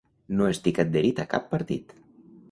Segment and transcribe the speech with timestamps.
[0.37, 1.93] No estic adherit a cap partit.